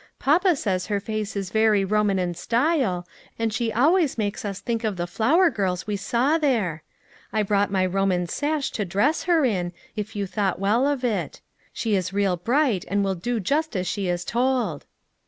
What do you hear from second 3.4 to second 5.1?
she always makes us think of the